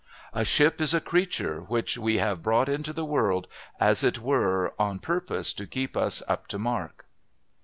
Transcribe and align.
"A 0.33 0.43
ship 0.43 0.81
is 0.81 0.95
a 0.95 0.99
creature 0.99 1.59
which 1.61 1.95
we 1.95 2.17
have 2.17 2.41
brought 2.41 2.67
into 2.67 2.91
the 2.91 3.05
world, 3.05 3.47
as 3.79 4.03
it 4.03 4.17
were 4.17 4.73
on 4.79 4.97
purpose 4.97 5.53
to 5.53 5.67
keep 5.67 5.95
us 5.95 6.23
up 6.27 6.47
to 6.47 6.57
mark." 6.57 7.05